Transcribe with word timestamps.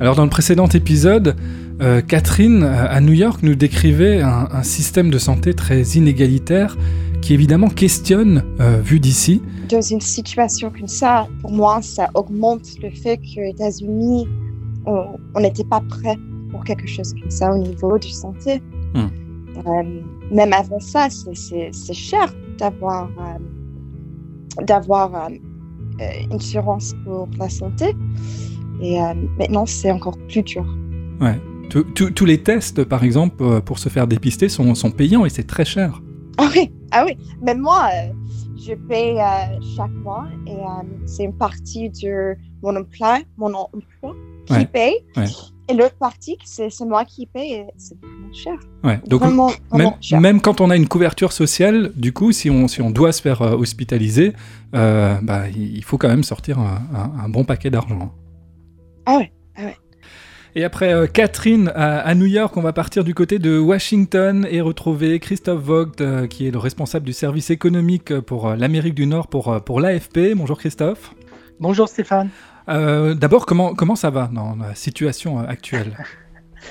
Alors 0.00 0.16
dans 0.16 0.24
le 0.24 0.30
précédent 0.30 0.66
épisode, 0.66 1.36
euh, 1.80 2.00
Catherine, 2.00 2.62
à 2.64 3.00
New 3.00 3.12
York, 3.12 3.42
nous 3.42 3.54
décrivait 3.54 4.22
un, 4.22 4.62
système 4.62 5.10
de 5.10 5.18
santé 5.18 5.54
très 5.54 5.82
inégalitaire 5.82 6.76
qui 7.20 7.34
évidemment 7.34 7.68
questionne, 7.68 8.42
euh, 8.60 8.80
vu 8.82 8.98
d'ici. 8.98 9.42
Dans 9.68 9.82
une 9.82 10.00
situation 10.00 10.70
comme 10.70 10.88
ça, 10.88 11.28
pour 11.42 11.52
moi, 11.52 11.82
ça 11.82 12.08
augmente 12.14 12.66
le 12.82 12.90
fait 12.90 13.18
que 13.18 13.40
les 13.40 13.50
États-Unis, 13.50 14.26
on 14.86 15.40
n'était 15.40 15.64
pas 15.64 15.80
prêt 15.80 16.16
pour 16.50 16.64
quelque 16.64 16.86
chose 16.86 17.14
comme 17.20 17.30
ça 17.30 17.52
au 17.52 17.58
niveau 17.58 17.98
de 17.98 18.04
santé. 18.04 18.62
Hmm. 18.94 19.08
Euh, 19.66 20.00
même 20.30 20.52
avant 20.52 20.80
ça, 20.80 21.08
c'est 21.10 21.92
cher 21.92 22.32
d'avoir 22.58 23.08
euh, 23.18 24.64
d'avoir 24.64 25.14
euh, 25.14 25.28
une 26.22 26.34
assurance 26.34 26.94
pour 27.04 27.28
la 27.38 27.48
santé. 27.48 27.94
Et 28.80 28.98
maintenant, 29.38 29.66
c'est 29.66 29.90
encore 29.90 30.16
plus 30.28 30.42
dur. 30.42 30.64
Ouais. 31.20 31.38
Tous 31.68 32.24
les 32.24 32.42
tests, 32.42 32.82
par 32.84 33.04
exemple, 33.04 33.60
pour 33.60 33.78
se 33.78 33.88
faire 33.88 34.06
dépister, 34.06 34.48
sont, 34.48 34.74
sont 34.74 34.90
payants 34.90 35.24
et 35.24 35.30
c'est 35.30 35.46
très 35.46 35.64
cher. 35.64 36.02
Ah 36.38 36.48
oui, 36.54 36.72
ah 36.90 37.04
oui. 37.06 37.16
Même 37.42 37.60
moi, 37.60 37.90
je 38.56 38.74
paye 38.74 39.18
chaque 39.76 39.92
mois 40.02 40.26
et 40.46 40.56
c'est 41.06 41.24
une 41.24 41.36
partie 41.36 41.90
de 41.90 42.34
mon 42.62 42.76
emploi, 42.76 43.18
mon 43.36 43.52
emploi 43.54 44.16
qui 44.46 44.66
paye. 44.66 44.96
Et 45.70 45.74
l'autre 45.74 45.94
partie, 45.94 46.36
c'est 46.44 46.68
moi 46.80 47.04
qui 47.04 47.26
paye 47.26 47.52
et 47.52 47.66
c'est 47.76 47.96
vraiment 48.00 48.32
cher. 48.32 48.54
Ouais, 48.82 49.00
donc 49.06 49.22
même, 50.12 50.40
quand 50.40 50.60
on 50.60 50.68
a 50.68 50.76
une 50.76 50.88
couverture 50.88 51.32
sociale, 51.32 51.92
du 51.94 52.12
coup, 52.12 52.32
si 52.32 52.50
on, 52.50 52.66
si 52.66 52.82
on 52.82 52.90
doit 52.90 53.12
se 53.12 53.22
faire 53.22 53.40
euh, 53.42 53.54
hospitaliser, 53.54 54.32
euh, 54.74 55.14
bah, 55.22 55.48
il 55.48 55.84
faut 55.84 55.96
quand 55.96 56.08
même 56.08 56.24
sortir 56.24 56.58
un, 56.58 57.28
bon 57.28 57.44
paquet 57.44 57.70
d'argent. 57.70 58.12
Ah 59.10 59.16
ouais, 59.18 59.32
ah 59.56 59.64
ouais. 59.64 59.76
Et 60.54 60.64
après 60.64 60.92
euh, 60.92 61.06
Catherine 61.06 61.72
à, 61.74 62.14
New 62.14 62.26
York, 62.26 62.56
on 62.56 62.60
va 62.60 62.72
partir 62.72 63.04
du 63.04 63.14
côté 63.14 63.38
de 63.38 63.58
Washington 63.58 64.46
et 64.50 64.60
retrouver 64.60 65.18
Christophe 65.20 65.62
Vogt, 65.62 66.26
qui 66.28 66.46
est 66.46 66.50
le 66.50 66.58
responsable 66.58 67.06
du 67.06 67.12
service 67.12 67.50
économique 67.50 68.18
pour 68.20 68.50
l'Amérique 68.54 68.94
du 68.94 69.06
Nord 69.06 69.28
pour, 69.28 69.62
pour 69.64 69.80
l'AFP. 69.80 70.34
Bonjour 70.34 70.58
Christophe. 70.58 71.14
Bonjour 71.60 71.88
Stéphane. 71.88 72.30
Euh, 72.70 73.14
d'abord, 73.14 73.46
comment, 73.46 73.74
comment 73.74 73.96
ça 73.96 74.10
va 74.10 74.30
dans 74.32 74.56
la 74.56 74.74
situation 74.74 75.40
euh, 75.40 75.44
actuelle? 75.44 75.96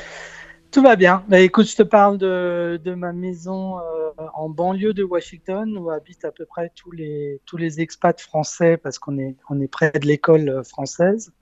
Tout 0.72 0.82
va 0.82 0.96
bien. 0.96 1.24
Bah, 1.28 1.40
écoute, 1.40 1.68
je 1.68 1.76
te 1.76 1.84
parle 1.84 2.18
de, 2.18 2.80
de 2.84 2.94
ma 2.94 3.12
maison 3.12 3.80
euh, 3.80 4.12
en 4.36 4.50
banlieue 4.50 4.94
de 4.94 5.04
Washington 5.04 5.78
où 5.78 5.90
habitent 5.90 6.26
à 6.26 6.32
peu 6.32 6.46
près 6.46 6.72
tous 6.76 6.92
les, 6.92 7.42
tous 7.46 7.58
les 7.58 7.82
expats 7.82 8.22
français 8.22 8.78
parce 8.78 9.00
qu'on 9.00 9.18
est, 9.18 9.36
on 9.50 9.60
est 9.60 9.68
près 9.68 9.92
de 9.92 10.06
l'école 10.06 10.64
française. 10.64 11.34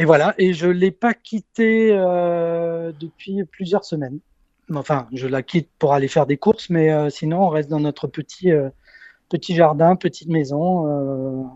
Et 0.00 0.06
voilà, 0.06 0.34
et 0.38 0.54
je 0.54 0.66
ne 0.66 0.72
l'ai 0.72 0.90
pas 0.90 1.12
quitté 1.12 1.90
depuis 1.90 3.44
plusieurs 3.44 3.84
semaines. 3.84 4.18
Enfin, 4.74 5.06
je 5.12 5.26
la 5.26 5.42
quitte 5.42 5.68
pour 5.78 5.92
aller 5.92 6.08
faire 6.08 6.24
des 6.24 6.38
courses, 6.38 6.70
mais 6.70 7.10
sinon, 7.10 7.42
on 7.42 7.48
reste 7.48 7.68
dans 7.68 7.80
notre 7.80 8.06
petit, 8.06 8.50
petit 9.28 9.54
jardin, 9.54 9.96
petite 9.96 10.30
maison 10.30 11.52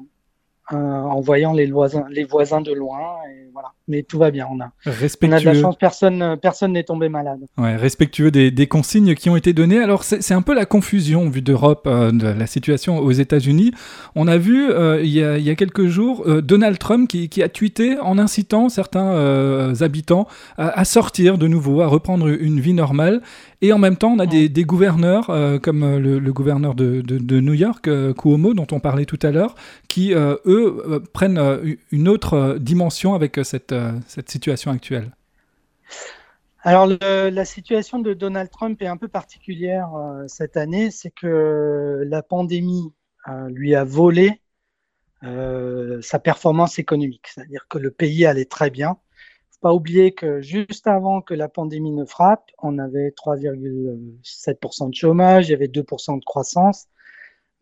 euh, 0.72 0.76
en 0.76 1.20
voyant 1.20 1.52
les 1.52 1.66
voisins, 1.66 2.06
les 2.10 2.24
voisins 2.24 2.62
de 2.62 2.72
loin. 2.72 3.16
Et 3.30 3.50
voilà. 3.52 3.72
Mais 3.86 4.02
tout 4.02 4.18
va 4.18 4.30
bien. 4.30 4.48
On 4.50 4.60
a, 4.60 4.70
on 4.86 5.32
a 5.32 5.40
de 5.40 5.44
la 5.44 5.54
chance, 5.54 5.76
personne 5.76 6.38
personne 6.40 6.72
n'est 6.72 6.84
tombé 6.84 7.10
malade. 7.10 7.40
Ouais, 7.58 7.76
respectueux 7.76 8.30
des, 8.30 8.50
des, 8.50 8.66
consignes 8.66 9.14
qui 9.14 9.28
ont 9.28 9.36
été 9.36 9.52
données. 9.52 9.78
Alors, 9.78 10.04
c'est 10.04 10.32
un 10.32 10.40
peu 10.40 10.54
la 10.54 10.64
confusion, 10.64 11.28
vu 11.28 11.42
d'Europe, 11.42 11.86
euh, 11.86 12.10
de 12.12 12.28
la 12.28 12.46
situation 12.46 12.98
aux 12.98 13.12
États-Unis. 13.12 13.72
On 14.14 14.26
a 14.26 14.38
vu 14.38 14.70
euh, 14.70 15.02
il, 15.02 15.10
y 15.10 15.22
a, 15.22 15.36
il, 15.36 15.44
y 15.44 15.50
a, 15.50 15.54
quelques 15.54 15.86
jours 15.86 16.24
Donald 16.40 16.78
Trump 16.78 17.08
qui, 17.08 17.28
qui, 17.28 17.42
a 17.42 17.50
tweeté 17.50 17.98
en 17.98 18.18
incitant 18.18 18.70
certains 18.70 19.74
habitants 19.82 20.26
à, 20.56 20.80
à, 20.80 20.84
sortir 20.86 21.36
de 21.36 21.46
nouveau, 21.46 21.82
à 21.82 21.86
reprendre 21.86 22.28
une 22.28 22.58
vie 22.58 22.72
normale. 22.72 23.20
Et 23.64 23.72
en 23.72 23.78
même 23.78 23.96
temps, 23.96 24.12
on 24.12 24.18
a 24.18 24.26
des, 24.26 24.50
gouverneurs, 24.64 25.30
euh, 25.30 25.58
comme 25.58 25.84
euh, 25.84 25.98
le, 25.98 26.32
gouverneur 26.34 26.74
de, 26.74 27.40
New 27.40 27.54
York, 27.54 27.88
euh, 27.88 28.12
Cuomo, 28.12 28.52
dont 28.52 28.66
on 28.72 28.78
parlait 28.78 29.06
tout 29.06 29.18
à 29.22 29.30
l'heure, 29.30 29.54
qui, 29.88 30.12
eux, 30.12 31.02
prennent 31.14 31.40
une 31.90 32.08
autre 32.08 32.58
dimension 32.60 33.14
avec 33.14 33.40
cette, 33.42 33.74
cette 34.06 34.28
situation 34.28 34.70
actuelle. 34.70 35.12
Alors, 36.60 36.86
la 36.86 37.44
situation 37.46 38.00
de 38.00 38.12
Donald 38.12 38.50
Trump 38.50 38.82
est 38.82 38.86
un 38.86 38.98
peu 38.98 39.08
particulière 39.08 39.88
cette 40.26 40.58
année. 40.58 40.90
C'est 40.90 41.10
que 41.10 42.02
la 42.06 42.22
pandémie 42.22 42.92
lui 43.48 43.74
a 43.74 43.84
volé 43.84 44.42
sa 45.22 46.18
performance 46.18 46.78
économique. 46.78 47.28
C'est-à-dire 47.28 47.64
que 47.70 47.78
le 47.78 47.90
pays 47.90 48.26
allait 48.26 48.44
très 48.44 48.68
bien 48.68 48.98
pas 49.64 49.72
oublier 49.72 50.12
que 50.12 50.42
juste 50.42 50.86
avant 50.86 51.22
que 51.22 51.32
la 51.32 51.48
pandémie 51.48 51.90
ne 51.90 52.04
frappe, 52.04 52.50
on 52.62 52.78
avait 52.78 53.08
3,7% 53.08 54.90
de 54.90 54.94
chômage, 54.94 55.48
il 55.48 55.52
y 55.52 55.54
avait 55.54 55.68
2% 55.68 56.20
de 56.20 56.24
croissance. 56.26 56.84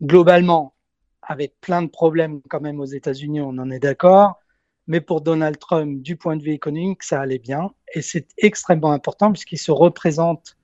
Globalement, 0.01 0.73
avec 1.21 1.53
plein 1.61 1.81
de 1.81 1.87
problèmes 1.87 2.41
quand 2.49 2.59
même 2.59 2.81
aux 2.81 2.85
États-Unis, 2.85 3.39
on 3.39 3.57
en 3.57 3.71
est 3.71 3.79
d'accord. 3.79 4.41
Mais 4.85 4.99
pour 4.99 5.21
Donald 5.21 5.57
Trump, 5.57 6.01
du 6.01 6.17
point 6.17 6.35
de 6.35 6.43
vue 6.43 6.51
économique, 6.51 7.03
ça 7.03 7.21
allait 7.21 7.39
bien. 7.39 7.71
Et 7.95 8.01
c'est 8.01 8.27
extrêmement 8.37 8.91
important 8.91 9.31
puisqu'il 9.31 9.57
se 9.57 9.71
représente 9.71 10.57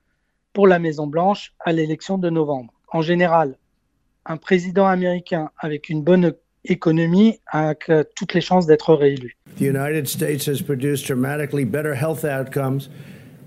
pour 0.52 0.66
la 0.66 0.78
Maison-Blanche 0.78 1.54
à 1.60 1.72
l'élection 1.72 2.18
de 2.18 2.28
novembre. 2.28 2.74
En 2.92 3.00
général, 3.00 3.56
un 4.26 4.36
président 4.36 4.84
américain 4.84 5.50
avec 5.56 5.88
une 5.88 6.02
bonne 6.02 6.34
économie 6.64 7.38
a 7.52 7.74
toutes 7.74 8.34
les 8.34 8.40
chances 8.40 8.66
d'être 8.66 8.94
réélu. 8.94 9.36
The 9.56 9.62
United 9.62 10.06
States 10.06 10.46
has 10.46 10.62
produced 10.62 11.06
dramatically 11.06 11.64
better 11.64 11.94
health 11.94 12.24
outcomes 12.24 12.88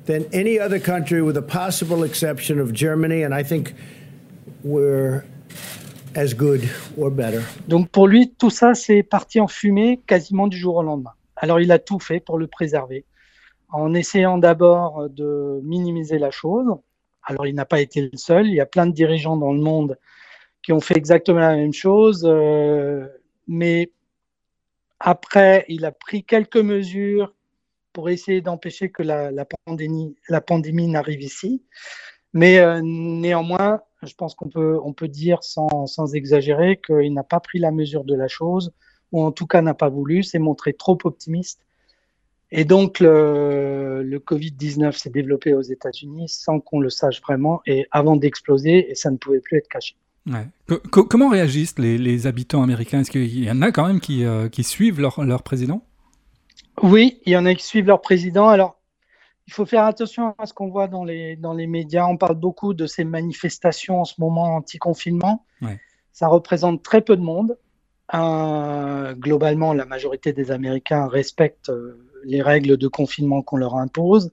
than 0.05 0.25
any 0.33 0.59
other 0.59 0.79
country 0.79 1.21
with 1.21 1.37
a 1.37 1.41
possible 1.41 2.03
exception 2.03 2.59
of 2.59 2.73
Germany 2.73 3.23
and 3.23 3.33
I 3.33 3.43
think 3.43 3.73
we're 4.63 5.23
as 6.15 6.33
good 6.33 6.61
or 6.97 7.09
better. 7.09 7.41
Donc 7.67 7.89
pour 7.89 8.07
lui 8.07 8.31
tout 8.37 8.49
ça 8.49 8.73
c'est 8.73 9.03
parti 9.03 9.39
en 9.39 9.47
fumée 9.47 10.01
quasiment 10.07 10.47
du 10.47 10.57
jour 10.57 10.75
au 10.75 10.83
lendemain. 10.83 11.13
Alors 11.37 11.59
il 11.59 11.71
a 11.71 11.79
tout 11.79 11.99
fait 11.99 12.19
pour 12.19 12.37
le 12.37 12.47
préserver 12.47 13.05
en 13.69 13.93
essayant 13.93 14.37
d'abord 14.37 15.09
de 15.09 15.59
minimiser 15.63 16.19
la 16.19 16.31
chose. 16.31 16.67
Alors 17.25 17.47
il 17.47 17.55
n'a 17.55 17.65
pas 17.65 17.79
été 17.79 18.01
le 18.01 18.17
seul, 18.17 18.47
il 18.47 18.53
y 18.53 18.61
a 18.61 18.65
plein 18.65 18.85
de 18.85 18.91
dirigeants 18.91 19.37
dans 19.37 19.53
le 19.53 19.61
monde 19.61 19.97
qui 20.63 20.71
ont 20.71 20.79
fait 20.79 20.97
exactement 20.97 21.39
la 21.39 21.55
même 21.55 21.73
chose. 21.73 22.23
Euh, 22.25 23.05
mais 23.47 23.91
après, 24.99 25.65
il 25.67 25.85
a 25.85 25.91
pris 25.91 26.23
quelques 26.23 26.57
mesures 26.57 27.33
pour 27.91 28.09
essayer 28.09 28.41
d'empêcher 28.41 28.89
que 28.89 29.03
la, 29.03 29.31
pandémie, 29.65 30.15
la 30.29 30.41
pandémie 30.41 30.87
n'arrive 30.87 31.21
ici. 31.21 31.61
Mais 32.33 32.57
euh, 32.57 32.81
néanmoins, 32.81 33.81
je 34.01 34.13
pense 34.15 34.33
qu'on 34.33 34.49
peut, 34.49 34.79
on 34.83 34.93
peut 34.93 35.09
dire 35.09 35.43
sans, 35.43 36.15
exagérer 36.15 36.81
qu'il 36.83 37.13
n'a 37.13 37.23
pas 37.23 37.39
pris 37.39 37.59
la 37.59 37.71
mesure 37.71 38.05
de 38.05 38.15
la 38.15 38.27
chose, 38.27 38.73
ou 39.11 39.21
en 39.21 39.31
tout 39.31 39.45
cas 39.45 39.61
n'a 39.61 39.75
pas 39.75 39.89
voulu, 39.89 40.23
s'est 40.23 40.39
montré 40.39 40.73
trop 40.73 40.97
optimiste. 41.03 41.59
Et 42.49 42.65
donc, 42.65 42.99
le, 42.99 44.01
le 44.03 44.19
Covid-19 44.19 44.93
s'est 44.93 45.09
développé 45.09 45.53
aux 45.53 45.61
États-Unis 45.61 46.29
sans 46.29 46.59
qu'on 46.59 46.79
le 46.79 46.89
sache 46.89 47.21
vraiment 47.21 47.61
et 47.67 47.87
avant 47.91 48.15
d'exploser, 48.15 48.89
et 48.89 48.95
ça 48.95 49.11
ne 49.11 49.17
pouvait 49.17 49.39
plus 49.39 49.57
être 49.57 49.67
caché 49.67 49.95
comment 50.89 51.29
réagissent 51.29 51.77
les, 51.79 52.27
habitants 52.27 52.63
américains? 52.63 53.01
Est-ce 53.01 53.11
qu'il 53.11 53.43
y 53.43 53.51
en 53.51 53.61
a 53.61 53.71
quand 53.71 53.87
même 53.87 53.99
qui, 53.99 54.25
euh, 54.25 54.49
suivent 54.61 55.01
leur, 55.01 55.43
président? 55.43 55.83
Oui, 56.81 57.19
il 57.25 57.33
y 57.33 57.37
en 57.37 57.45
a 57.45 57.53
qui 57.53 57.65
suivent 57.65 57.87
leur 57.87 58.01
président. 58.01 58.47
Alors, 58.47 58.79
il 59.47 59.53
faut 59.53 59.65
faire 59.65 59.83
attention 59.83 60.33
à 60.37 60.45
ce 60.45 60.53
qu'on 60.53 60.69
voit 60.69 60.87
dans 60.87 61.03
les, 61.03 61.35
dans 61.35 61.53
les 61.53 61.67
médias. 61.67 62.05
On 62.05 62.17
parle 62.17 62.35
beaucoup 62.35 62.73
de 62.73 62.85
ces 62.87 63.03
manifestations 63.03 64.01
en 64.01 64.05
ce 64.05 64.15
moment 64.19 64.55
anti-confinement. 64.55 65.45
Ça 66.13 66.27
représente 66.27 66.83
très 66.83 67.01
peu 67.01 67.17
de 67.17 67.21
monde. 67.21 67.57
Euh, 68.13 69.13
globalement, 69.15 69.73
la 69.73 69.85
majorité 69.85 70.33
des 70.33 70.51
Américains 70.51 71.07
respectent 71.07 71.69
euh, 71.69 72.07
les 72.23 72.41
règles 72.41 72.77
de 72.77 72.87
confinement 72.87 73.41
qu'on 73.41 73.57
leur 73.57 73.75
impose. 73.75 74.31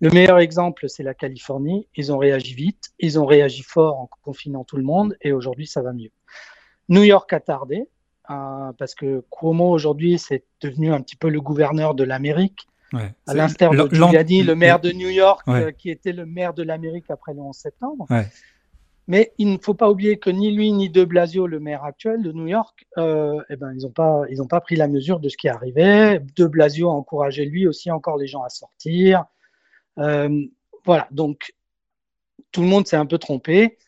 Le 0.00 0.10
meilleur 0.10 0.38
exemple, 0.38 0.88
c'est 0.88 1.02
la 1.02 1.14
Californie. 1.14 1.88
Ils 1.96 2.12
ont 2.12 2.18
réagi 2.18 2.54
vite, 2.54 2.90
ils 3.00 3.18
ont 3.18 3.26
réagi 3.26 3.62
fort 3.62 3.98
en 3.98 4.08
confinant 4.22 4.64
tout 4.64 4.76
le 4.76 4.84
monde 4.84 5.16
et 5.22 5.32
aujourd'hui, 5.32 5.66
ça 5.66 5.82
va 5.82 5.92
mieux. 5.92 6.10
New 6.88 7.02
York 7.02 7.32
a 7.32 7.40
tardé 7.40 7.88
euh, 8.30 8.72
parce 8.78 8.94
que 8.94 9.24
Cuomo, 9.30 9.70
aujourd'hui, 9.70 10.18
c'est 10.18 10.44
devenu 10.60 10.92
un 10.92 11.00
petit 11.00 11.16
peu 11.16 11.28
le 11.28 11.40
gouverneur 11.40 11.94
de 11.94 12.04
l'Amérique. 12.04 12.68
À 13.26 13.34
l'instar 13.34 13.72
de 13.72 13.94
Giuliani, 13.94 14.42
le 14.42 14.54
maire 14.54 14.80
de 14.80 14.92
New 14.92 15.10
York, 15.10 15.42
euh, 15.48 15.72
qui 15.72 15.90
était 15.90 16.12
le 16.12 16.24
maire 16.24 16.54
de 16.54 16.62
l'Amérique 16.62 17.10
après 17.10 17.34
le 17.34 17.40
11 17.40 17.54
septembre. 17.54 18.06
Mais 19.08 19.32
il 19.38 19.50
ne 19.50 19.58
faut 19.58 19.74
pas 19.74 19.90
oublier 19.90 20.18
que 20.18 20.28
ni 20.28 20.50
lui 20.52 20.70
ni 20.70 20.90
De 20.90 21.04
Blasio, 21.04 21.46
le 21.46 21.60
maire 21.60 21.82
actuel 21.82 22.22
de 22.22 22.30
New 22.30 22.46
York, 22.46 22.86
euh, 22.98 23.40
eh 23.48 23.56
ben, 23.56 23.72
ils 23.74 23.82
n'ont 23.82 23.90
pas, 23.90 24.22
ils 24.30 24.38
pas 24.46 24.60
pris 24.60 24.76
la 24.76 24.86
mesure 24.86 25.18
de 25.18 25.30
ce 25.30 25.36
qui 25.38 25.48
arrivait. 25.48 26.20
De 26.36 26.46
Blasio 26.46 26.90
a 26.90 26.92
encouragé 26.92 27.46
lui 27.46 27.66
aussi 27.66 27.90
encore 27.90 28.18
les 28.18 28.26
gens 28.26 28.42
à 28.42 28.50
sortir. 28.50 29.24
Euh, 29.98 30.46
voilà, 30.84 31.08
donc 31.10 31.54
tout 32.52 32.62
le 32.62 32.68
monde 32.68 32.86
s'est 32.86 32.96
un 32.96 33.06
peu 33.06 33.18
trompé. 33.18 33.78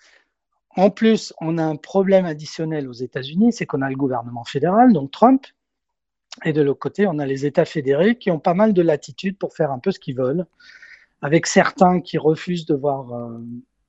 En 0.77 0.91
plus, 0.91 1.33
on 1.41 1.59
a 1.59 1.65
un 1.65 1.77
problème 1.77 2.27
additionnel 2.27 2.89
aux 2.89 2.93
États-Unis, 2.93 3.53
c'est 3.53 3.67
qu'on 3.67 3.83
a 3.83 3.89
le 3.89 3.97
gouvernement 3.97 4.45
fédéral, 4.45 4.93
donc 4.93 5.11
Trump, 5.11 5.47
Et 6.45 6.53
de 6.53 6.63
l'autre 6.63 6.79
côté, 6.79 7.07
on 7.07 7.19
a 7.19 7.27
les 7.27 7.45
États 7.45 7.65
fédérés 7.65 8.17
qui 8.17 8.31
ont 8.31 8.39
pas 8.39 8.55
mal 8.55 8.73
de 8.73 8.83
latitude 8.83 9.37
pour 9.37 9.55
faire 9.55 9.73
un 9.73 9.81
peu 9.81 9.91
ce 9.91 9.99
qu'ils 9.99 10.17
veulent, 10.17 10.47
avec 11.23 11.47
certains 11.47 12.01
qui 12.01 12.19
refusent 12.19 12.67
de 12.67 12.75
voir 12.75 13.13
euh, 13.13 13.39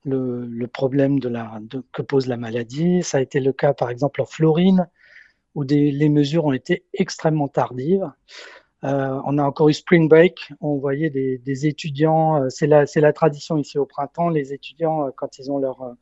le, 0.04 0.66
problème 0.66 1.20
de 1.20 1.28
la, 1.28 1.60
que 1.92 2.02
pose 2.02 2.26
la 2.26 2.36
maladie. 2.36 3.02
Ça 3.02 3.18
a 3.18 3.20
été 3.20 3.40
le 3.40 3.52
cas, 3.52 3.74
par 3.74 3.90
exemple, 3.90 4.20
en 4.20 4.26
Florine, 4.26 4.88
où 5.54 5.62
les 5.62 6.08
mesures 6.08 6.46
ont 6.46 6.52
été 6.52 6.84
extrêmement 6.94 7.48
tardives. 7.48 8.10
Euh, 8.84 9.20
on 9.24 9.38
a 9.38 9.44
encore 9.44 9.68
eu 9.68 9.74
Spring 9.74 10.08
Break, 10.08 10.52
on 10.60 10.76
voyait 10.76 11.10
des, 11.10 11.66
étudiants, 11.66 12.42
euh, 12.42 12.48
c'est 12.48 12.66
la, 12.66 12.84
la, 12.94 13.12
tradition 13.12 13.56
ici 13.56 13.78
au 13.78 13.86
printemps, 13.86 14.28
les 14.28 14.52
étudiants, 14.52 15.10
quand 15.16 15.38
ils 15.38 15.52
ont 15.52 15.58
leur 15.58 15.94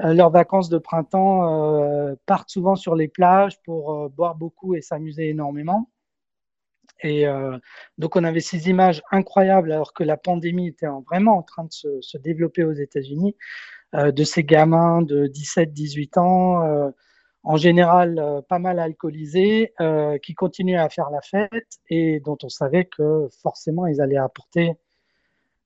euh, 0.00 0.14
leurs 0.14 0.30
vacances 0.30 0.68
de 0.68 0.78
printemps 0.78 1.82
euh, 1.82 2.14
partent 2.26 2.50
souvent 2.50 2.76
sur 2.76 2.94
les 2.94 3.08
plages 3.08 3.60
pour 3.62 3.92
euh, 3.92 4.08
boire 4.08 4.34
beaucoup 4.34 4.74
et 4.74 4.80
s'amuser 4.80 5.28
énormément. 5.28 5.90
Et 7.04 7.26
donc, 7.98 8.14
on 8.14 8.22
avait 8.22 8.38
ces 8.38 8.68
images 8.68 9.02
incroyables 9.10 9.72
alors 9.72 9.92
que 9.92 10.04
la 10.04 10.16
pandémie 10.16 10.68
était 10.68 10.86
vraiment 11.10 11.36
en 11.36 11.42
train 11.42 11.64
de 11.64 11.72
se, 11.72 12.16
développer 12.18 12.62
aux 12.62 12.74
États-Unis, 12.74 13.34
de 13.92 14.22
ces 14.22 14.44
gamins 14.44 15.02
de 15.02 15.26
17-18 15.26 16.20
ans, 16.20 16.92
en 17.44 17.56
général 17.56 18.42
pas 18.48 18.58
mal 18.58 18.78
alcoolisés, 18.78 19.72
qui 20.22 20.34
continuaient 20.34 20.76
à 20.76 20.88
faire 20.88 21.10
la 21.10 21.20
fête 21.20 21.78
et 21.88 22.20
dont 22.20 22.38
on 22.42 22.48
savait 22.48 22.84
que 22.84 23.28
forcément 23.42 23.86
ils 23.86 24.00
allaient 24.00 24.16
apporter 24.16 24.74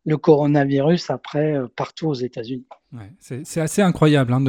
le 0.05 0.17
coronavirus 0.17 1.11
après 1.11 1.59
partout 1.77 2.09
aux 2.09 2.15
États-Unis 2.15 2.67
c'est 3.19 3.61
assez 3.61 3.83
incroyable 3.83 4.33
hein, 4.33 4.41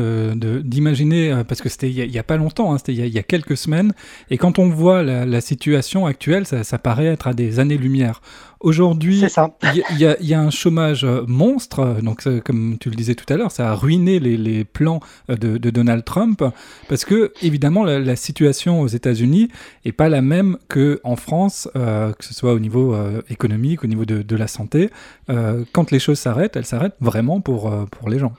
d'imaginer, 0.63 1.31
euh, 1.31 1.43
parce 1.43 1.61
que 1.61 1.69
c'était 1.69 1.91
il 1.91 2.09
n'y 2.09 2.19
a, 2.19 2.23
pas 2.23 2.37
longtemps, 2.37 2.73
hein, 2.73 2.77
c'était 2.77 2.93
il, 2.93 3.07
y 3.07 3.19
a 3.19 3.23
quelques 3.23 3.57
semaines, 3.57 3.93
et 4.29 4.37
quand 4.37 4.59
on 4.59 4.69
voit 4.69 5.03
la, 5.03 5.41
situation 5.41 6.05
actuelle, 6.05 6.45
ça, 6.45 6.77
paraît 6.77 7.05
être 7.05 7.27
à 7.27 7.33
des 7.33 7.59
années-lumière. 7.59 8.21
Aujourd'hui, 8.59 9.23
il 9.63 10.17
y, 10.19 10.33
a 10.33 10.41
un 10.41 10.49
chômage 10.49 11.03
euh, 11.03 11.23
monstre, 11.27 12.01
donc 12.01 12.23
comme 12.43 12.77
tu 12.79 12.89
le 12.89 12.95
disais 12.95 13.13
tout 13.13 13.31
à 13.31 13.37
l'heure, 13.37 13.51
ça 13.51 13.69
a 13.69 13.75
ruiné 13.75 14.19
les, 14.19 14.63
plans 14.63 14.99
euh, 15.29 15.35
de, 15.35 15.69
Donald 15.69 16.03
Trump, 16.03 16.43
parce 16.89 17.05
que 17.05 17.33
évidemment 17.41 17.83
la, 17.83 18.15
situation 18.15 18.81
aux 18.81 18.87
États-Unis 18.87 19.49
est 19.85 19.91
pas 19.91 20.09
la 20.09 20.21
même 20.21 20.57
qu'en 20.69 21.15
France, 21.15 21.69
que 21.73 22.25
ce 22.25 22.33
soit 22.33 22.53
au 22.53 22.59
niveau 22.59 22.95
économique, 23.29 23.83
au 23.83 23.87
niveau 23.87 24.05
de, 24.05 24.35
la 24.35 24.47
santé. 24.47 24.89
quand 25.27 25.91
les 25.91 25.99
choses 25.99 26.19
s'arrêtent, 26.19 26.55
elles 26.55 26.65
s'arrêtent 26.65 26.97
vraiment 26.99 27.41
pour, 27.41 27.71
pour 27.91 28.09
les 28.09 28.19
gens. 28.19 28.36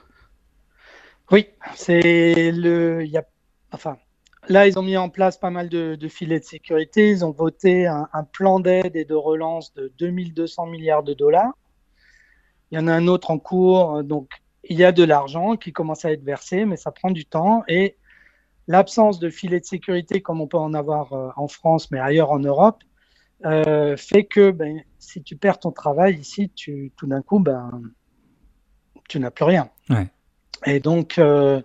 Oui, 1.30 1.46
c'est 1.74 2.52
le. 2.52 3.04
Y 3.04 3.18
a, 3.18 3.24
enfin, 3.72 3.98
là, 4.48 4.66
ils 4.66 4.78
ont 4.78 4.82
mis 4.82 4.96
en 4.96 5.10
place 5.10 5.36
pas 5.36 5.50
mal 5.50 5.68
de, 5.68 5.96
filets 6.08 6.40
de 6.40 6.44
sécurité. 6.44 7.10
Ils 7.10 7.24
ont 7.24 7.32
voté 7.32 7.86
un, 7.86 8.08
plan 8.32 8.60
d'aide 8.60 8.96
et 8.96 9.04
de 9.04 9.14
relance 9.14 9.74
de 9.74 9.92
2200 9.98 10.66
milliards 10.66 11.02
de 11.02 11.14
dollars. 11.14 11.52
Il 12.70 12.78
y 12.78 12.82
en 12.82 12.86
a 12.86 12.92
un 12.92 13.06
autre 13.08 13.30
en 13.30 13.38
cours. 13.38 14.02
Donc, 14.04 14.30
il 14.64 14.78
y 14.78 14.84
a 14.84 14.92
de 14.92 15.04
l'argent 15.04 15.56
qui 15.56 15.72
commence 15.72 16.04
à 16.04 16.12
être 16.12 16.24
versé, 16.24 16.64
mais 16.64 16.76
ça 16.76 16.92
prend 16.92 17.10
du 17.10 17.26
temps. 17.26 17.62
Et 17.68 17.96
l'absence 18.66 19.18
de 19.18 19.30
filets 19.30 19.60
de 19.60 19.64
sécurité, 19.64 20.22
comme 20.22 20.40
on 20.40 20.46
peut 20.46 20.58
en 20.58 20.74
avoir 20.74 21.12
euh, 21.12 21.30
en 21.36 21.48
France, 21.48 21.90
mais 21.90 21.98
ailleurs 21.98 22.30
en 22.30 22.38
Europe, 22.38 22.82
euh, 23.44 23.96
fait 23.96 24.24
que 24.24 24.50
ben, 24.50 24.82
si 24.98 25.22
tu 25.22 25.36
perds 25.36 25.60
ton 25.60 25.72
travail 25.72 26.16
ici, 26.16 26.50
tu, 26.50 26.92
tout 26.96 27.06
d'un 27.06 27.22
coup, 27.22 27.38
ben, 27.38 27.70
tu 29.08 29.20
n'as 29.20 29.30
plus 29.30 29.44
rien. 29.44 29.70
Ouais. 29.90 30.08
Et 30.68 30.80
donc, 30.80 31.18
euh, 31.18 31.60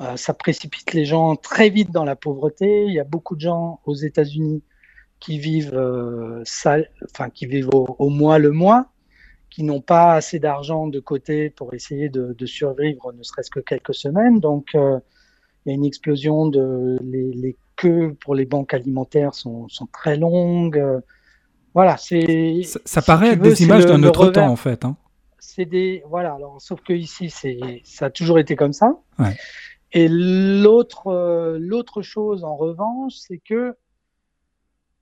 euh, 0.00 0.16
ça 0.16 0.34
précipite 0.34 0.92
les 0.92 1.04
gens 1.04 1.36
très 1.36 1.70
vite 1.70 1.90
dans 1.90 2.04
la 2.04 2.16
pauvreté. 2.16 2.84
Il 2.86 2.92
y 2.92 3.00
a 3.00 3.04
beaucoup 3.04 3.36
de 3.36 3.40
gens 3.40 3.80
aux 3.86 3.94
États-Unis 3.94 4.62
qui 5.20 5.38
vivent, 5.38 5.74
euh, 5.74 6.42
enfin, 7.10 7.30
qui 7.30 7.46
vivent 7.46 7.70
au, 7.72 8.08
mois 8.10 8.38
le 8.38 8.50
mois, 8.50 8.90
qui 9.48 9.62
n'ont 9.62 9.80
pas 9.80 10.14
assez 10.14 10.38
d'argent 10.38 10.86
de 10.86 11.00
côté 11.00 11.48
pour 11.50 11.72
essayer 11.72 12.10
de, 12.10 12.46
survivre, 12.46 13.12
ne 13.12 13.22
serait-ce 13.22 13.50
que 13.50 13.60
quelques 13.60 13.94
semaines. 13.94 14.40
Donc, 14.40 14.70
il 14.74 15.00
y 15.66 15.70
a 15.70 15.74
une 15.74 15.86
explosion 15.86 16.46
de 16.46 16.98
les, 17.02 17.56
queues 17.76 18.14
pour 18.20 18.34
les 18.34 18.46
banques 18.46 18.72
alimentaires 18.72 19.34
sont, 19.34 19.68
très 19.92 20.16
longues. 20.16 20.82
voilà, 21.72 21.96
c'est. 21.96 22.60
Ça, 22.84 23.00
paraît 23.00 23.32
être 23.32 23.42
des 23.42 23.62
images 23.62 23.86
d'un 23.86 24.02
autre 24.02 24.28
temps, 24.28 24.48
en 24.48 24.56
fait. 24.56 24.84
Hein 24.84 24.96
c'est 25.46 25.64
des 25.64 26.02
voilà. 26.08 26.34
Alors, 26.34 26.60
sauf 26.60 26.80
que 26.82 26.92
ici, 26.92 27.30
c'est 27.30 27.58
ça 27.84 28.06
a 28.06 28.10
toujours 28.10 28.40
été 28.40 28.56
comme 28.56 28.72
ça. 28.72 28.98
Et 29.92 30.08
l'autre 30.08 31.06
euh, 31.06 31.56
l'autre 31.60 32.02
chose 32.02 32.42
en 32.42 32.56
revanche, 32.56 33.14
c'est 33.14 33.38
que 33.38 33.76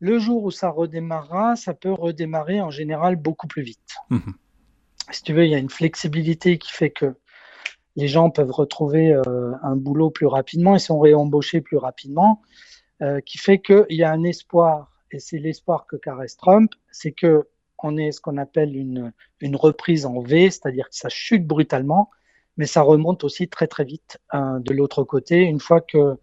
le 0.01 0.19
jour 0.19 0.45
où 0.45 0.51
ça 0.51 0.69
redémarrera, 0.69 1.57
ça 1.57 1.73
peut 1.73 1.93
redémarrer 1.93 2.61
en 2.61 2.71
général 2.71 3.17
beaucoup 3.17 3.47
plus 3.47 3.63
vite. 3.63 3.97
Mhm. 4.11 4.35
Si 5.11 5.23
tu 5.23 5.33
veux, 5.33 5.45
il 5.45 5.51
y 5.51 5.55
a 5.55 5.59
une 5.59 5.71
flexibilité 5.71 6.59
qui 6.59 6.73
fait 6.73 6.91
que 6.91 7.15
les 7.97 8.09
gens 8.09 8.29
peuvent 8.29 8.51
retrouver 8.51 9.15
euh, 9.15 9.53
un 9.63 9.77
boulot 9.77 10.11
plus 10.11 10.27
rapidement 10.27 10.75
et 10.75 10.79
sont 10.79 10.99
réembauchés 10.99 11.63
plus 11.63 11.79
rapidement, 11.79 12.43
euh, 13.01 13.21
qui 13.21 13.39
fait 13.39 13.61
qu'il 13.61 13.87
y 13.91 14.03
a 14.03 14.11
un 14.11 14.25
espoir, 14.25 14.93
et 15.11 15.21
c'est 15.21 15.39
l'espoir 15.39 15.87
que 15.87 15.97
caresse 15.97 16.37
Trump, 16.37 16.73
c'est 16.91 17.13
que 17.13 17.49
on 17.85 17.99
est 17.99 18.13
ce 18.13 18.21
qu'on 18.21 18.39
appelle 18.39 18.75
une, 18.75 19.13
reprise 19.57 20.07
en 20.07 20.21
V, 20.21 20.51
c'est-à-dire 20.51 20.89
que 20.89 20.97
ça 20.97 21.11
chute 21.11 21.47
brutalement, 21.47 22.11
mais 22.57 22.65
ça 22.65 22.81
remonte 22.81 23.25
aussi 23.25 23.47
très 23.47 23.67
très 23.67 23.85
vite 23.85 24.19
hein, 24.31 24.59
de 24.61 24.73
l'autre 24.73 25.05
côté 25.05 25.43
une 25.43 25.61
fois 25.61 25.83
que, 25.83 26.17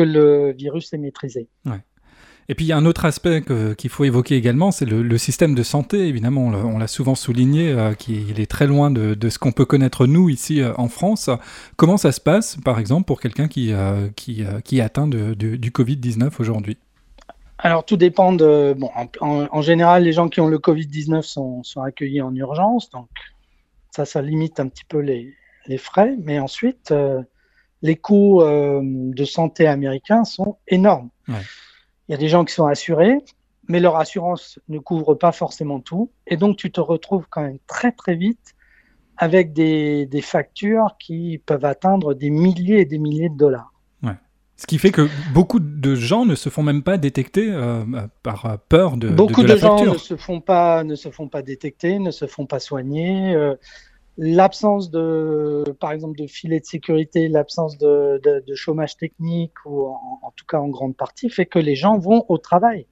le 0.00 0.52
virus 0.52 0.92
est 0.94 0.98
maîtrisé. 0.98 1.48
Et 2.48 2.54
puis 2.54 2.66
il 2.66 2.68
y 2.68 2.72
a 2.72 2.76
un 2.76 2.84
autre 2.86 3.04
aspect 3.04 3.42
qu'il 3.76 3.90
faut 3.90 4.04
évoquer 4.04 4.36
également, 4.36 4.70
c'est 4.70 4.86
le, 4.86 5.18
système 5.18 5.54
de 5.54 5.62
santé, 5.62 6.08
évidemment, 6.08 6.46
on 6.46 6.78
l'a 6.78 6.86
souvent 6.86 7.14
souligné, 7.14 7.70
euh, 7.70 7.92
qu'il 7.94 8.40
est 8.40 8.50
très 8.50 8.66
loin 8.66 8.90
de, 8.90 9.28
ce 9.28 9.38
qu'on 9.38 9.52
peut 9.52 9.64
connaître 9.64 10.06
nous 10.06 10.28
ici 10.28 10.60
euh, 10.60 10.72
en 10.76 10.88
France. 10.88 11.30
Comment 11.76 11.96
ça 11.96 12.12
se 12.12 12.20
passe, 12.20 12.56
par 12.64 12.78
exemple, 12.78 13.06
pour 13.06 13.20
quelqu'un 13.20 13.48
qui, 13.48 13.72
euh, 13.72 14.08
qui, 14.16 14.42
est 14.42 14.80
atteint 14.80 15.08
du 15.08 15.70
Covid-19 15.70 16.30
aujourd'hui? 16.38 16.78
Alors, 17.58 17.84
tout 17.84 17.96
dépend 17.96 18.32
de. 18.32 18.74
Bon, 18.76 18.90
en, 19.20 19.62
général, 19.62 20.02
les 20.02 20.12
gens 20.12 20.28
qui 20.28 20.40
ont 20.40 20.48
le 20.48 20.58
Covid-19 20.58 21.22
sont, 21.22 21.62
sont, 21.62 21.82
accueillis 21.82 22.20
en 22.20 22.34
urgence, 22.34 22.90
donc 22.90 23.08
ça, 23.92 24.04
ça 24.04 24.22
limite 24.22 24.58
un 24.58 24.68
petit 24.68 24.84
peu 24.84 24.98
les, 24.98 25.34
les 25.66 25.78
frais. 25.78 26.16
Mais 26.22 26.38
ensuite, 26.40 26.90
euh, 26.90 27.22
les 27.82 27.96
coûts 27.96 28.42
euh, 28.42 28.80
de 28.82 29.24
santé 29.24 29.66
américains 29.66 30.24
sont 30.24 30.58
énormes. 30.66 31.10
Il 31.28 32.12
y 32.12 32.14
a 32.14 32.18
des 32.18 32.28
gens 32.28 32.44
qui 32.44 32.52
sont 32.52 32.66
assurés, 32.66 33.18
mais 33.68 33.78
leur 33.78 33.96
assurance 33.96 34.58
ne 34.68 34.78
couvre 34.78 35.14
pas 35.14 35.32
forcément 35.32 35.80
tout. 35.80 36.10
Et 36.26 36.36
donc, 36.36 36.56
tu 36.56 36.72
te 36.72 36.80
retrouves 36.80 37.26
quand 37.30 37.42
même 37.42 37.58
très, 37.66 37.92
très 37.92 38.16
vite 38.16 38.54
avec 39.16 39.52
des, 39.52 40.06
des 40.06 40.22
factures 40.22 40.96
qui 40.98 41.38
peuvent 41.46 41.64
atteindre 41.64 42.14
des 42.14 42.30
milliers 42.30 42.80
et 42.80 42.84
des 42.84 42.98
milliers 42.98 43.28
de 43.28 43.36
dollars. 43.36 43.73
Ce 44.56 44.66
qui 44.66 44.78
fait 44.78 44.92
que 44.92 45.08
beaucoup 45.32 45.58
de 45.58 45.94
gens 45.96 46.24
ne 46.24 46.36
se 46.36 46.48
font 46.48 46.62
même 46.62 46.82
pas 46.82 46.96
détecter 46.96 47.50
euh, 47.50 47.84
par 48.22 48.46
euh, 48.46 48.56
peur 48.68 48.96
de, 48.96 49.08
beaucoup 49.08 49.42
de, 49.42 49.48
de, 49.48 49.56
gens 49.56 49.84
ne 49.84 49.98
se 49.98 50.16
font 50.16 50.40
pas 50.40 50.84
ne 50.84 50.94
se 50.94 51.10
font 51.10 51.28
pas 51.28 51.42
détecter, 51.42 51.98
ne 51.98 52.12
se 52.12 52.26
font 52.26 52.46
pas 52.46 52.60
soigner. 52.60 53.34
Euh, 53.34 53.56
l'absence 54.16 54.92
de, 54.92 55.64
par 55.80 55.90
exemple, 55.90 56.16
de 56.16 56.28
filet 56.28 56.60
de 56.60 56.64
sécurité, 56.64 57.26
l'absence 57.26 57.78
de, 57.78 58.20
de, 58.22 58.54
chômage 58.54 58.96
technique 58.96 59.54
ou 59.64 59.86
en, 59.86 60.32
tout 60.36 60.46
cas 60.46 60.58
en 60.58 60.68
grande 60.68 60.96
partie 60.96 61.30
fait 61.30 61.46
que 61.46 61.58
les 61.58 61.74
gens 61.74 61.98
vont 61.98 62.24
au 62.28 62.38
travail 62.38 62.86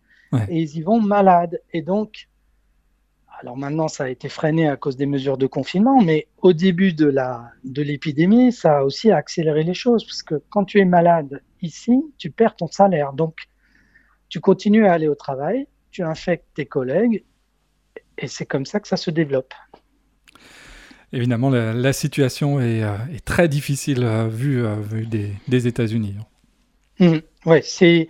et 0.49 0.61
ils 0.61 0.76
y 0.78 0.83
vont 0.83 1.00
malades. 1.00 1.61
Et 1.73 1.83
donc, 1.83 2.28
alors 3.40 3.57
maintenant, 3.57 3.87
ça 3.87 4.04
a 4.04 4.09
été 4.09 4.28
freiné 4.28 4.69
à 4.69 4.76
cause 4.76 4.97
des 4.97 5.07
mesures 5.07 5.38
de 5.38 5.47
confinement, 5.47 6.00
mais 6.00 6.26
au 6.38 6.52
début 6.52 6.92
de 6.92 7.07
la 7.07 7.50
de 7.62 7.83
l'épidémie, 7.83 8.50
ça 8.50 8.78
a 8.78 8.83
aussi 8.83 9.12
accéléré 9.12 9.62
les 9.62 9.75
choses 9.75 10.04
parce 10.04 10.25
que 10.25 10.42
quand 10.50 10.64
tu 10.64 10.81
es 10.81 10.85
malade 10.85 11.40
Ici, 11.62 12.02
tu 12.19 12.31
perds 12.31 12.57
ton 12.57 12.66
salaire. 12.66 13.12
Donc, 13.12 13.49
tu 14.28 14.40
continues 14.40 14.87
à 14.87 14.92
aller 14.92 15.09
au 15.09 15.14
travail, 15.14 15.66
tu 15.90 16.02
infectes 16.02 16.47
tes 16.54 16.66
collègues, 16.66 17.25
et 18.19 18.28
c'est 18.28 18.47
comme 18.47 18.66
ça 18.66 18.81
que 18.81 18.88
ça 18.88 18.97
se 18.97 19.11
développe. 19.11 19.54
Évidemment, 21.12 21.50
la, 21.50 21.92
situation 21.92 22.59
est, 22.59 22.83
euh, 22.83 22.97
très 23.26 23.47
difficile 23.47 24.02
euh, 24.02 24.28
vue, 24.28 24.64
euh, 24.64 24.76
des, 25.47 25.66
États-Unis. 25.66 26.16
Mmh. 26.99 27.19
oui, 27.45 27.59
c'est. 27.62 28.09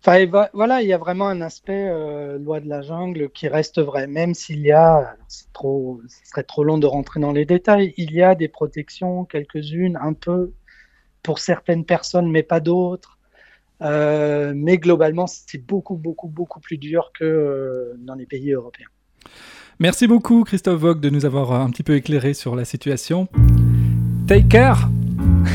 Enfin, 0.00 0.24
voilà, 0.54 0.80
il 0.80 0.88
y 0.88 0.92
a 0.92 0.98
vraiment 0.98 1.26
un 1.26 1.40
aspect 1.40 1.90
loi 2.38 2.60
de 2.60 2.68
la 2.68 2.82
jungle 2.82 3.30
qui 3.30 3.48
reste 3.48 3.80
vrai, 3.80 4.06
même 4.06 4.32
s'il 4.32 4.60
y 4.60 4.70
a, 4.70 5.16
trop, 5.52 6.00
ce 6.08 6.30
serait 6.30 6.44
trop 6.44 6.62
long 6.62 6.78
de 6.78 6.86
rentrer 6.86 7.18
dans 7.18 7.32
les 7.32 7.44
détails, 7.44 7.94
il 7.96 8.12
y 8.12 8.22
a 8.22 8.36
des 8.36 8.46
protections, 8.46 9.24
quelques-unes, 9.24 9.98
un 10.00 10.12
peu 10.12 10.52
pour 11.22 11.38
certaines 11.38 11.84
personnes, 11.84 12.30
mais 12.30 12.42
pas 12.42 12.60
d'autres. 12.60 13.18
Euh, 13.80 14.52
mais 14.56 14.78
globalement, 14.78 15.26
c'est 15.26 15.64
beaucoup, 15.64 15.96
beaucoup, 15.96 16.28
beaucoup 16.28 16.60
plus 16.60 16.78
dur 16.78 17.12
que 17.18 17.24
euh, 17.24 17.94
dans 17.98 18.14
les 18.14 18.26
pays 18.26 18.52
européens. 18.52 18.88
Merci 19.78 20.08
beaucoup, 20.08 20.42
Christophe 20.42 20.80
Vogue, 20.80 21.00
de 21.00 21.10
nous 21.10 21.24
avoir 21.24 21.52
un 21.52 21.70
petit 21.70 21.84
peu 21.84 21.94
éclairé 21.94 22.34
sur 22.34 22.56
la 22.56 22.64
situation. 22.64 23.28
Take 24.26 24.48
care 24.48 24.88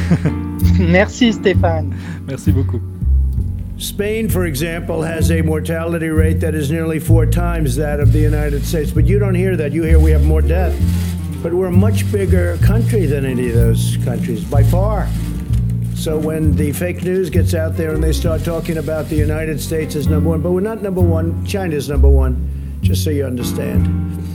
Merci, 0.79 1.33
Stéphane. 1.33 1.93
Merci 2.25 2.51
beaucoup. 2.51 2.79
Spain, 3.77 4.29
for 4.29 4.45
example, 4.45 5.01
has 5.01 5.29
a 5.29 5.41
mortality 5.41 6.07
rate 6.07 6.39
that 6.39 6.53
is 6.53 6.71
nearly 6.71 6.99
four 6.99 7.25
times 7.25 7.75
that 7.75 7.99
of 7.99 8.13
the 8.13 8.19
United 8.19 8.63
States. 8.63 8.91
But 8.91 9.05
you 9.05 9.19
don't 9.19 9.35
hear 9.35 9.57
that. 9.57 9.73
You 9.73 9.83
hear 9.83 9.99
we 9.99 10.11
have 10.11 10.23
more 10.23 10.41
death. 10.41 10.73
But 11.41 11.53
we're 11.53 11.67
a 11.67 11.71
much 11.71 12.09
bigger 12.09 12.57
country 12.61 13.05
than 13.05 13.25
any 13.25 13.49
of 13.49 13.55
those 13.55 13.97
countries, 14.05 14.45
by 14.45 14.63
far. 14.63 15.09
So 15.95 16.17
when 16.17 16.55
the 16.55 16.71
fake 16.73 17.03
news 17.03 17.29
gets 17.29 17.53
out 17.53 17.77
there 17.77 17.93
and 17.93 18.03
they 18.03 18.11
start 18.11 18.43
talking 18.43 18.77
about 18.77 19.07
the 19.07 19.15
United 19.15 19.61
States 19.61 19.95
as 19.95 20.07
number 20.07 20.29
one, 20.29 20.41
but 20.41 20.51
we're 20.51 20.59
not 20.59 20.81
number 20.81 21.01
one, 21.01 21.45
China's 21.45 21.87
number 21.87 22.09
one, 22.09 22.79
just 22.81 23.03
so 23.03 23.09
you 23.09 23.25
understand. 23.25 24.32